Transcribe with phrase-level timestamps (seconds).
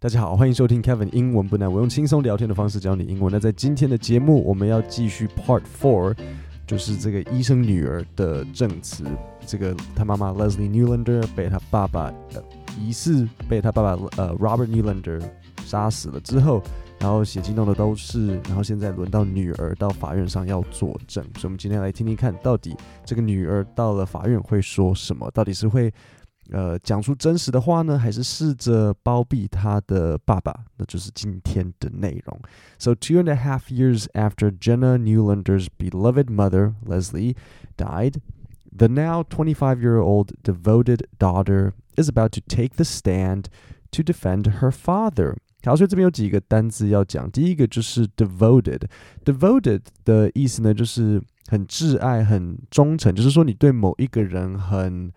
[0.00, 3.32] 大家好，欢迎收听 Kevin 英文不难，我用轻松聊天的方式教你英文。
[3.32, 6.16] 那在今天的节目，我们要继续 Part Four，
[6.68, 9.04] 就是这个医生女儿的证词。
[9.44, 12.40] 这个他妈妈 Leslie Newlander 被他爸爸呃
[12.78, 15.20] 疑似被他爸爸呃 Robert Newlander
[15.64, 16.62] 杀死了之后，
[17.00, 21.24] 然后血迹弄的都是，然后现在轮到女儿到法院上要作证。
[21.34, 22.72] 所以，我们今天来听听看，到底
[23.04, 25.28] 这个女儿到了法院会说什么？
[25.32, 25.92] 到底是会？
[26.50, 30.64] 呃，讲出真实的话呢，还是试着包庇他的爸爸？
[30.78, 32.40] 那就是今天的内容。
[32.78, 37.36] So two and a half years after Jenna Neulander's beloved mother Leslie
[37.76, 38.22] died,
[38.74, 43.48] the now 25-year-old devoted daughter is about to take the stand
[43.90, 45.36] to defend her father.
[45.64, 47.30] 好，所以这边有几个单词要讲。
[47.30, 48.88] 第一个就是 devoted，devoted
[49.26, 55.12] devoted 的意思呢，就是很挚爱、很忠诚，就是说你对某一个人很。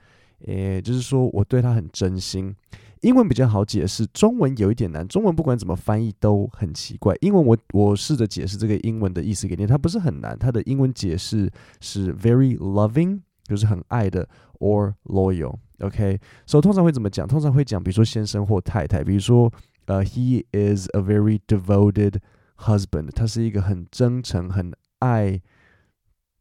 [0.47, 2.55] 诶，就是说我对他很真心。
[3.01, 5.07] 英文比较好解释，中文有一点难。
[5.07, 7.15] 中文不管怎么翻译都很奇怪。
[7.21, 10.37] 英文我我试着解释这个英文的意思给你，它不是很难。
[10.37, 15.55] 它的英文解释是 very loving，就是很爱的，or loyal。
[15.79, 17.27] OK，所以通常会怎么讲？
[17.27, 19.03] 通常会讲，比如说先生或太太。
[19.03, 19.51] 比如说，
[19.85, 22.17] 呃，he is a very devoted
[22.57, 25.41] husband，他是一个很真诚、很爱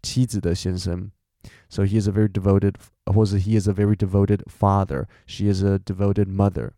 [0.03, 1.11] 妻子的先生。
[1.70, 2.76] So he is a very devoted,
[3.06, 5.06] 或者 he is a very devoted father.
[5.26, 6.72] She is a devoted mother.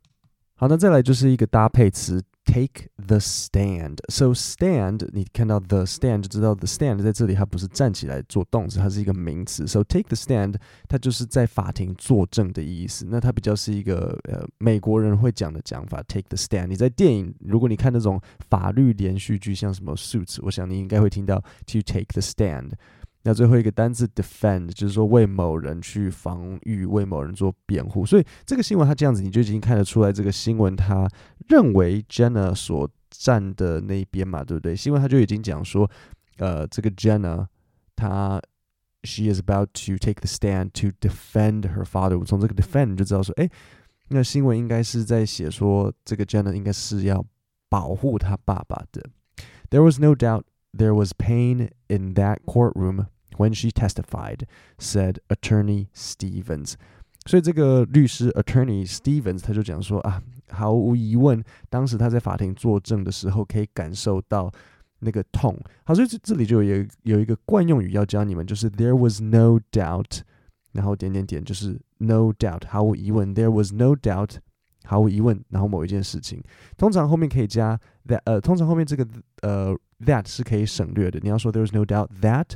[0.60, 3.98] 好，那再来就是一个搭配词，take the stand.
[4.10, 9.68] So stand，你看到 the stand 就知道 the stand 在这里它不是站起来做动词，它是一个名词。
[9.68, 10.56] So take the stand，
[10.90, 13.06] 它就是在法庭作证的意思。
[13.08, 16.66] 那它比较是一个呃美国人会讲的讲法，take the stand。
[16.66, 22.72] 你在电影，如果你看那种法律连续剧，像什么 Suits，我想你应该会听到 to take the stand。
[23.25, 28.05] 那最后一个单词 defend 就是说为某人去防御，为某人做辩护。
[28.05, 31.09] 所以这个新闻它这样子，你就已经看得出来，这个新闻他
[31.49, 34.75] 认为 Jenna 所站的那一边嘛，对不对？
[34.75, 35.89] 新闻他就已经讲说，
[36.39, 37.47] 呃，这个 Jenna
[37.95, 38.41] 她
[39.05, 42.19] she is about to take the stand to defend her father。
[42.19, 43.49] 我从这个 defend 就知道说，哎，
[44.09, 47.25] 那新闻应该是在写说，这个 Jenna 应该是要
[47.69, 49.03] 保护他爸爸的。
[49.71, 50.43] There was no doubt
[50.77, 53.07] there was pain in that courtroom
[53.38, 54.42] when she testified,
[54.78, 56.74] said Attorney Stevens.
[57.26, 64.50] 所以这个律师 Attorney Stevens 他就讲说啊，毫无疑问，当时他在法庭作证的时候，可以感受到
[65.00, 65.60] 那个痛。
[65.84, 70.22] 好，所以这这里就有有一个惯用语要教你们，就是 There was no doubt，
[70.72, 73.36] 然后点点点，就是 no doubt，毫无疑问。
[73.36, 74.38] There was no doubt，
[74.86, 76.42] 毫无疑问，然后某一件事情，
[76.78, 77.78] 通常后面可以加
[78.08, 79.06] that，呃，通常后面这个
[79.42, 81.20] 呃 that 是可以省略的。
[81.22, 82.52] 你要说 There was no doubt that。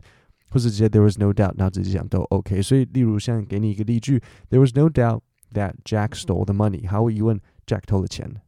[0.55, 2.61] 或是直接 there was no doubt，然后直接讲都 OK。
[2.61, 5.21] 所以，例如像给你一个例句，There was no doubt
[5.53, 6.87] that Jack stole the money。
[6.89, 8.41] 毫无疑问，Jack 偷了钱。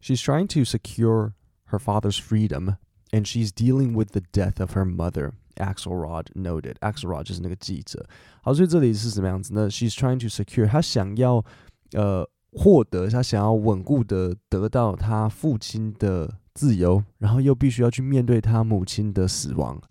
[0.00, 1.32] She's trying to secure
[1.70, 2.76] her father's freedom,
[3.10, 5.32] and she's dealing with the death of her mother.
[5.56, 6.76] Axelrod noted.
[6.80, 8.06] Axelrod 就是那个记者。
[8.42, 9.68] 好，所以这里是什么样子呢？
[9.68, 11.44] She's trying to secure，她想要
[11.92, 19.82] 呃获得，她想要稳固的得到她父亲的自由，然后又必须要去面对她母亲的死亡。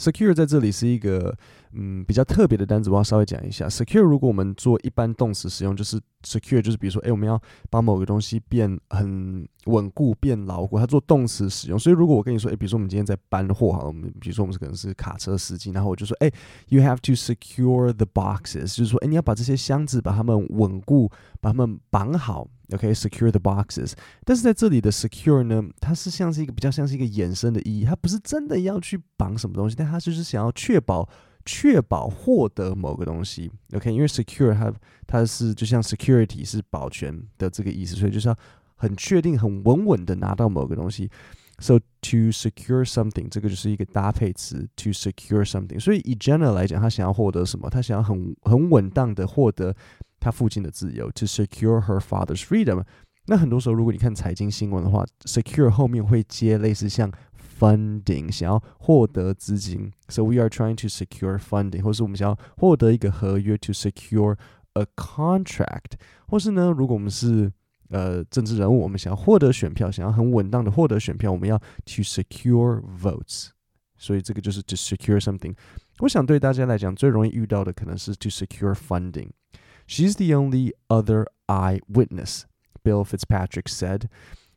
[0.00, 1.36] Secure 在这里是一个
[1.72, 3.68] 嗯比较特别的单词，我要稍微讲一下。
[3.68, 11.78] secure 如果我们做一般动词使用，就是 secure 就是比如说，哎，我们要把某个东西变很稳固、变牢固，它做动词使用。
[11.78, 16.30] 所以如果我跟你说，哎，比如说我们今天在搬货，哈，我们比如说我们可能是卡车司机，然后我就说，哎
[16.68, 21.10] ，you have to secure the boxes，就是说，哎，你要把这些箱子把它们稳固，
[21.40, 22.48] 把它们绑好。
[22.72, 23.94] OK，secure the boxes。
[24.24, 31.08] 但是在这里的 secure 呢，它是像是一个比较像是一个衍生的意义，它不是真的要去绑什么东西，但它就是想要确保
[31.44, 33.50] 确保获得某个东西。
[33.74, 34.72] OK，因为 secure 它
[35.06, 38.36] 它是就像 security 是保全的这个意思，所以就是要
[38.76, 41.10] 很确定、很稳稳的拿到某个东西。
[41.58, 45.78] So to secure something，这个就是一个搭配词，to secure something。
[45.78, 47.68] 所以以 Jenna 来讲，他想要获得什么？
[47.68, 49.76] 他想要很很稳当的获得。
[50.18, 52.84] 他父亲的自由，to secure her father's freedom。
[53.26, 57.10] 那很多时候，如果你看财经新闻的话，secure 后面会接类似像
[57.59, 59.91] funding，想要获得资金。
[60.09, 64.37] So we are trying to secure funding，或是我们想要获得一个合约，to secure
[64.73, 65.93] a contract。
[66.27, 67.51] 或是呢，如果我们是
[67.89, 73.49] 呃政治人物，我们想要获得选票，想要很稳当的获得选票，我们要 to secure votes。
[73.97, 75.55] 所以这个就是 to secure something。
[75.99, 82.41] 我想对大家来讲，最容易遇到的可能是 to secure funding。She's the only other eyewitness,
[82.83, 84.09] Bill Fitzpatrick said.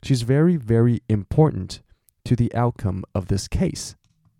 [0.02, 1.80] She's very, very important
[2.23, 3.91] To the outcome of this case.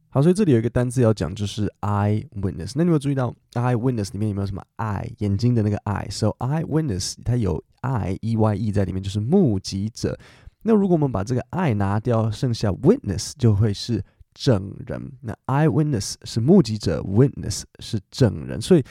[0.09, 2.73] 好，所以这里有一个单词要讲，就是 eyewitness。
[2.75, 10.17] 那你有没有注意到 eyewitness 里面有没有什么 eye 眼睛的那个 eye？So eyewitness 它有 eye e y e 在里面，就是目击者。
[10.61, 14.03] 那如果我们把这个 eye 拿掉，剩下 witness 就会是
[14.35, 15.11] 证人。
[15.21, 18.61] 那 eyewitness 是目击者，witness 是证人。
[18.61, 18.83] 所以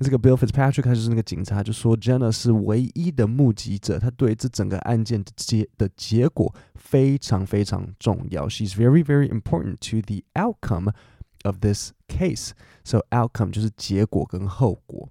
[0.00, 8.46] 这个 Bill Fitzpatrick 他就是那个警察，就说 Jenna 是唯一的目击者，他对这整个案件的结的结果非常非常重要。
[8.46, 10.92] She's very very important to the outcome
[11.44, 12.50] of this case.
[12.84, 15.08] So outcome 就是结果跟后果。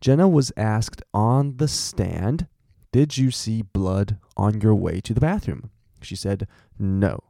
[0.00, 2.46] Jenna was asked on the stand,
[2.92, 5.70] Did you see blood on your way to the bathroom?
[6.02, 6.46] She said,
[6.78, 7.24] No.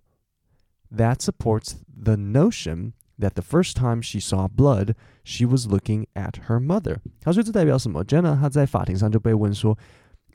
[0.91, 6.34] That supports the notion that the first time she saw blood, she was looking at
[6.48, 6.98] her mother.
[7.22, 9.78] 他说这代表什么？Jenna 她在法庭上就被问说：“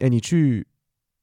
[0.00, 0.66] 哎，你去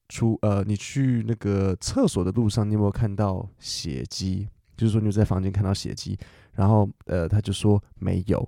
[0.10, 4.48] 出呃，你去那个厕所的路上，你有没有看到血迹？
[4.77, 6.18] 就是说你在房间看到血迹？”
[6.54, 8.48] 然后呃，他就说没有。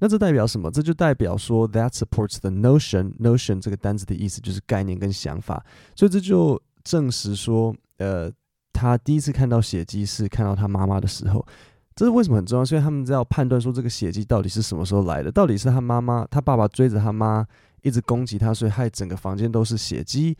[0.00, 0.70] 那这代表什么？
[0.70, 3.16] 这就代表说，that supports the notion。
[3.18, 5.64] notion 这个单词的意思就是概念跟想法，
[5.94, 8.30] 所以这就证实说，呃，
[8.72, 11.46] 他第一次看到血迹是看到他妈妈的时候。
[11.94, 12.64] 这是为什么很重要？
[12.64, 15.30] 所以他们要判断说这个血迹到底是什么时候来的？
[15.30, 17.46] 到底是他妈妈、他爸爸追着他妈
[17.82, 20.36] 一直攻击他，所以害整个房间都是血迹，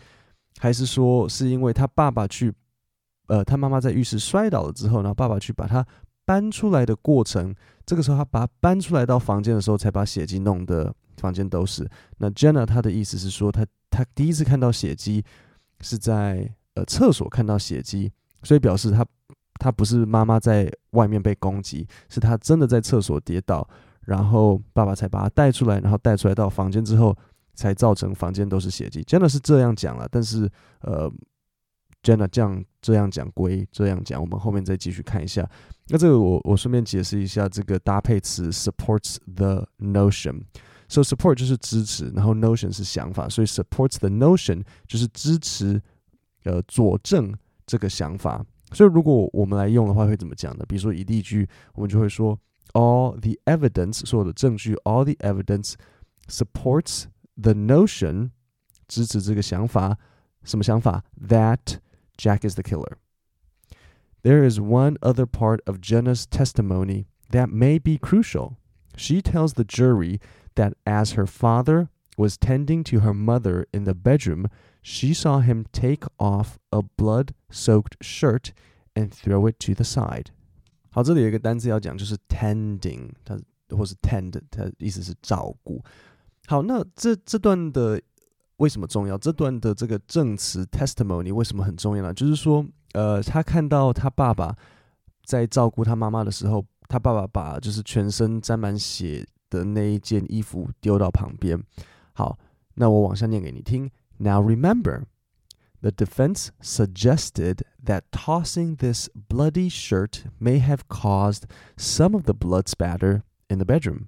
[0.58, 2.52] 还是说是因为他爸爸去，
[3.26, 5.86] 呃，他妈妈在浴室摔倒了之后，然后爸爸去把他。
[6.24, 7.52] 搬出来的过程，
[7.84, 11.86] 这个时候他把它搬出来到房间的时候，才把血迹弄得房间都是。
[12.18, 15.24] 那 Jenna 她的意思是说，她她第一次看到血迹
[15.80, 18.12] 是在呃厕所看到血迹，
[18.44, 19.04] 所以表示她
[19.62, 23.66] 他不是妈妈在外面被攻击，是他真的在厕所跌倒，
[24.00, 27.16] 然后爸爸才把他带出来，然后带出来到房间之后，
[27.54, 29.02] 才造成房间都是血迹。
[29.04, 30.50] 真的是这样讲了，但是
[30.80, 31.08] 呃。
[32.04, 35.48] Jenna 这样这样讲归这样讲，我们后面再继续看一下。
[35.86, 40.42] 那这个我我顺便解释一下这个搭配词 supports the notion。
[40.88, 45.80] So support 就是支持，然后 notion 是想法，所以 supports the notion 就是支持
[46.42, 47.32] 呃佐证
[47.66, 48.44] 这个想法。
[48.71, 50.65] 所以如果我们来用的话，会怎么讲呢？
[50.67, 52.37] 比如说以例句，我们就会说
[52.73, 55.75] all the evidence 所有的证据，all the evidence
[56.27, 57.05] supports
[57.35, 58.31] the notion
[58.87, 59.97] 支持这个想法，
[60.43, 61.03] 什么想法？
[61.19, 61.77] That
[62.17, 62.97] Jack is the killer.
[64.23, 68.57] There is one other part of Jenna's testimony that may be crucial.
[68.97, 70.19] She tells the jury
[70.55, 71.87] that as her father
[72.17, 74.47] was tending to her mother in the bedroom,
[74.82, 78.50] she saw him take off a blood soaked shirt
[78.94, 80.26] and throw it to the side.
[80.90, 83.38] 好，这里有一个单词要讲，就是 tending，它
[83.70, 85.82] 或是 tend，它意思是照顾。
[86.46, 88.00] 好，那这这段的
[88.58, 89.16] 为什么重要？
[89.16, 92.12] 这段的这个证词 testimony 为什么很重要呢？
[92.12, 94.54] 就是说，呃，他看到他爸爸
[95.24, 101.58] 在照顾他妈妈的时候，他爸爸把就是全身沾满血的那一件衣服丢到旁边。
[102.12, 102.38] 好，
[102.74, 103.90] 那我往下念给你听。
[104.19, 105.05] Now remember,
[105.81, 111.45] the defense suggested that tossing this bloody shirt may have caused
[111.77, 114.07] some of the blood spatter in the bedroom,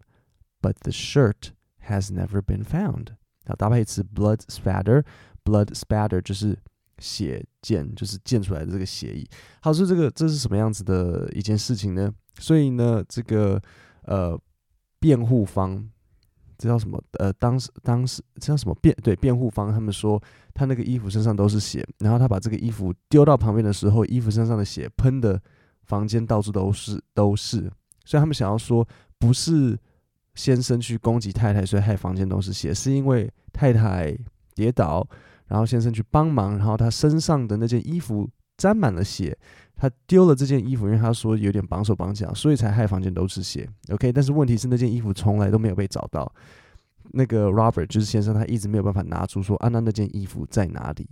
[0.61, 1.51] but the shirt
[1.89, 3.15] has never been found.
[3.45, 6.57] 好，搭配词 blood spatter，blood spatter 就是
[6.97, 9.27] 血溅，就是溅出来的这个血液。
[9.61, 12.11] 好，所以这个这是什么样子的一件事情呢？
[12.39, 13.61] 所以呢，这个
[14.03, 14.39] 呃
[14.99, 15.89] 辩护方，
[16.58, 17.02] 这叫什么？
[17.18, 18.94] 呃，当时当时这叫什么辩？
[19.02, 20.22] 对，辩护方他们说
[20.52, 25.40] 他那个衣服身上都是血，然后他把这个衣服丢到旁边的时候，衣服身上的血喷的
[25.82, 27.70] 房间到处都是都是，
[28.04, 28.86] 所以他们想要说
[29.18, 29.78] 不是。
[30.36, 34.12] 先生去攻击太太，所以害房间都是血，是因为太太
[34.52, 35.06] 跌倒，
[35.46, 39.38] 然后先生去帮忙，然后他身上的那件衣服沾满了血，
[39.75, 43.69] 他丢了这件衣服，因为他说有点绑手绑脚，所以才害房间都是血。
[43.89, 46.31] OK，但是问题是那件衣服从来都没有被找到，
[47.11, 51.07] 那个 Robert 就是先生，他一直没有办法拿出说啊，那那件衣服在哪里？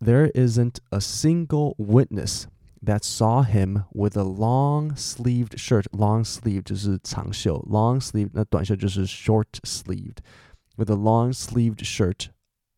[0.00, 2.46] There isn't a single witness.
[2.82, 5.86] that saw him with a long sleeved shirt.
[5.92, 10.18] Long sleeve 就是长袖，long sleeve 那短袖就是 short sleeved.
[10.76, 12.30] With a long sleeved shirt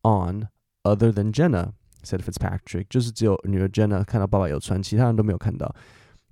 [0.03, 0.49] on,
[0.83, 5.74] other than Jenna, said Fitzpatrick，就是只有女儿 Jenna 看到爸爸有穿，其他人都没有看到。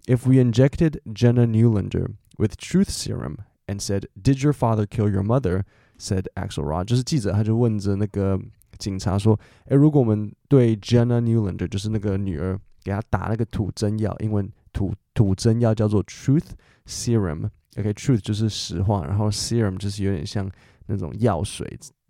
[0.07, 5.11] If uh, we injected Jenna Neulander with truth serum and said, "Did your father kill
[5.11, 5.65] your mother?"
[5.99, 8.41] said Axelrod，就是记者他就问着那个
[8.79, 16.51] 警察说：“诶，如果我们对 Jenna Neulander，就是那个女儿，给她打那个吐真药，英文吐吐真药叫做 truth
[16.87, 17.51] serum。
[17.77, 20.51] OK，truth、okay, 就是实话，然后 serum 就是有点像
[20.87, 21.67] 那种药水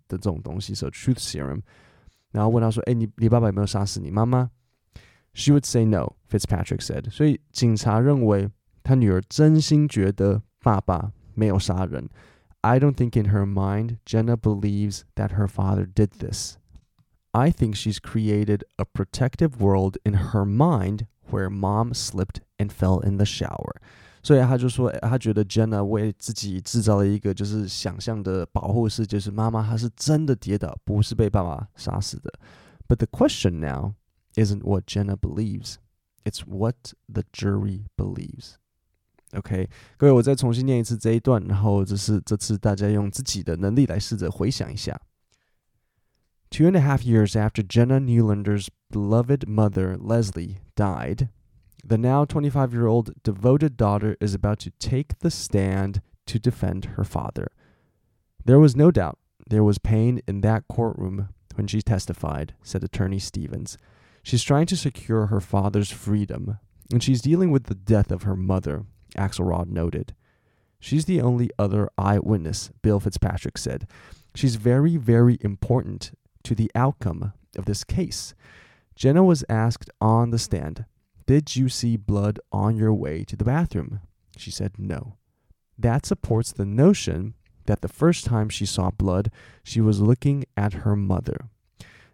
[0.07, 1.59] 的这种东西，所以 truth serum。”
[2.30, 4.50] 然后问他说：“哎，你你爸爸有没有杀死你妈妈？”
[5.34, 6.14] She would say no.
[6.30, 7.10] Fitzpatrick said。
[7.10, 8.50] 所以警察认为
[8.82, 12.08] 他女儿真心觉得爸爸没有杀人。
[12.60, 16.56] I don't think in her mind Jenna believes that her father did this.
[17.32, 23.00] I think she's created a protective world in her mind where mom slipped and fell
[23.00, 23.74] in the shower.
[24.21, 32.31] 所以他就说，欸、他觉得 Jenna 为自己制造了一个就是想象的保护世界，就是妈妈她是真的跌倒，不是被爸爸杀死的。
[32.87, 33.93] But the question now
[34.35, 35.75] isn't what Jenna believes,
[36.23, 38.55] it's what the jury believes.
[39.33, 44.99] OK，各位，我再重新念一次这一段，然后这是这次大家用自己的能力来试着回想一下。
[46.49, 51.29] Two and a half years after Jenna Neulander's beloved mother, Leslie, died,
[51.83, 56.85] the now 25 year old devoted daughter is about to take the stand to defend
[56.85, 57.51] her father.
[58.45, 59.17] There was no doubt
[59.49, 63.77] there was pain in that courtroom when she testified, said Attorney Stevens.
[64.23, 66.59] She's trying to secure her father's freedom,
[66.91, 68.85] and she's dealing with the death of her mother,
[69.17, 70.13] Axelrod noted.
[70.79, 73.87] She's the only other eyewitness, Bill Fitzpatrick said.
[74.35, 76.11] She's very, very important
[76.43, 78.33] to the outcome of this case.
[78.95, 80.85] Jenna was asked on the stand,
[81.29, 83.99] Did you see blood on your way to the bathroom?
[84.35, 85.17] She said no.
[85.77, 87.35] That supports the notion
[87.67, 89.29] that the first time she saw blood,
[89.63, 91.51] she was looking at her mother.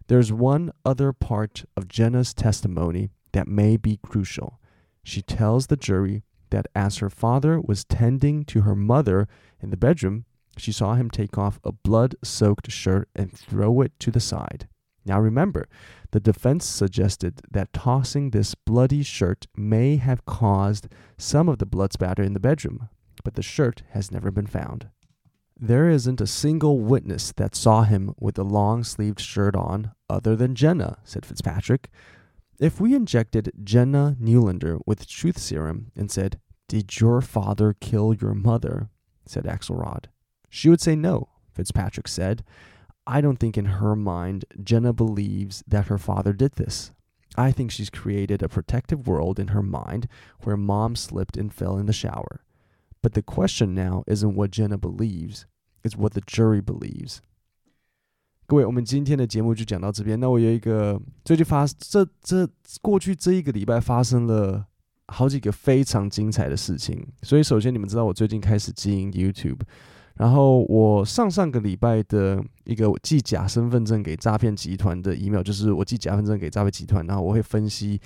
[0.07, 4.59] There's one other part of Jenna's testimony that may be crucial.
[5.01, 9.29] She tells the jury that as her father was tending to her mother
[9.61, 10.25] in the bedroom,
[10.57, 14.67] she saw him take off a blood soaked shirt and throw it to the side.
[15.05, 15.67] Now remember,
[16.11, 21.93] the defense suggested that tossing this bloody shirt may have caused some of the blood
[21.93, 22.89] spatter in the bedroom,
[23.23, 24.89] but the shirt has never been found.
[25.57, 30.35] There isn't a single witness that saw him with a long sleeved shirt on other
[30.35, 31.89] than Jenna, said Fitzpatrick.
[32.59, 38.33] If we injected Jenna Neulander with truth serum and said, Did your father kill your
[38.33, 38.89] mother?
[39.25, 40.05] said Axelrod.
[40.49, 42.43] She would say no, Fitzpatrick said.
[43.06, 46.92] I don't think in her mind Jenna believes that her father did this.
[47.36, 50.06] I think she's created a protective world in her mind
[50.44, 52.40] where mom slipped and fell in the shower.
[53.02, 55.46] But the question now isn't what Jenna believes,
[55.82, 57.20] it's what the jury believes.
[58.46, 60.18] 各位，我们今天的节目就讲到这边。
[60.18, 62.48] 那我有一个最近发这这
[62.82, 64.66] 过去这一个礼拜发生了
[65.06, 67.06] 好几个非常精彩的事情。
[67.22, 69.60] 所以首先你们知道我最近开始经营 YouTube，
[70.15, 77.99] 然后我上上个礼拜的一个寄假身份证给诈骗集团的 email，就是我寄假身份证给诈骗集团，然后我会分析，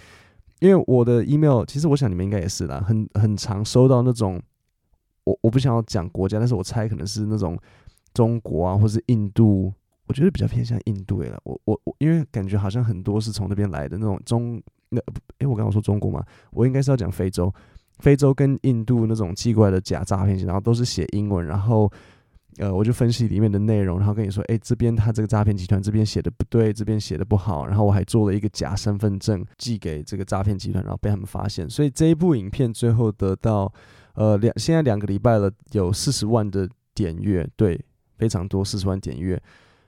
[0.60, 4.42] 因为我的 email 其实我想你们应该也是啦，很很常收到那种。
[5.26, 7.56] 我我不想要讲国家，但是我猜可能是那种
[8.16, 9.72] 中国啊，或是印度，
[10.08, 11.40] 我觉得比较偏向印度了。
[11.44, 15.00] 我我我，因为感觉好像很多是从那边来的那种中那，
[15.38, 17.54] 诶，我刚刚说中国嘛，我应该是要讲非洲，
[18.00, 21.92] 非洲跟印度那种寄过来的假诈骗然后都是写英文，然后
[22.58, 33.72] 呃，我就分析里面的内容，然后跟你说，诶，这边他这个诈骗集团这边写的不对，这边写的不好，然后我还做了一个假身份证寄给这个诈骗集团，然后被他们发现，所以这一部影片最后得到。
[34.16, 37.80] 呃，两现在两个礼拜了，有四十万的点阅，对，
[38.18, 39.42] 非常多，四十万点阅。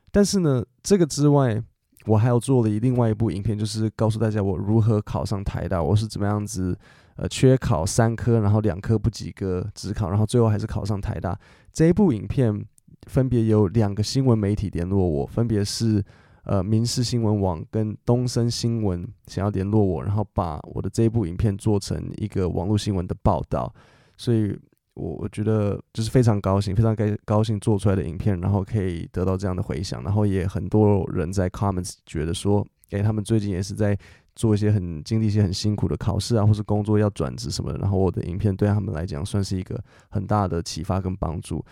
[0.10, 1.62] 但是呢，这个之外，
[2.06, 6.78] 我还有做了另外一部影片，就是告诉大家我如何考上台大，我是怎么样子，
[7.16, 11.38] 呃，缺考三科，然后两科不及格，只考，然后最后还是考上台大。
[11.72, 12.66] 这一部影片
[13.08, 16.04] 分别有两个新闻媒体联络我，分别是
[16.44, 23.74] 呃民事新闻网跟东森新闻想要联络我，然后把我的这一部影片做成一个网络新闻的报道。
[24.18, 24.56] 所以，
[24.94, 33.98] 我我觉得就是非常高兴，非常该高兴做出来的影片，然后可以得到这样的回响，然后也很多人在 comments 觉得说，诶，他们最近也是在
[34.36, 41.64] 做一些很经历一些很辛苦的考试啊，或是工作要转职什么的，然后我的影片对他们来讲算是一个很大的启发跟帮助。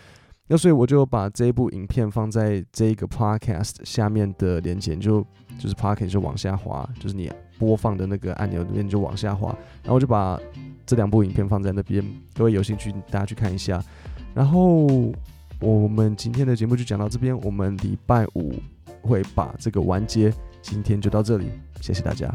[0.47, 5.21] 那所以我就把这一部影片放在这一个 podcast 下面的连接，就
[5.59, 9.49] 就是 podcast 就往下滑，就是你播放的那个按钮那边就往下滑，
[9.83, 10.39] 然后我就把。
[10.89, 12.03] 这两部影片放在那边，
[12.33, 13.79] 各位有兴趣大家去看一下。
[14.33, 14.87] 然后
[15.59, 18.55] 我们今天的节目就讲到这边，我们礼拜五
[19.03, 20.33] 会把这个完结。
[20.63, 21.45] 今天就到这里，
[21.79, 22.27] 谢谢大家。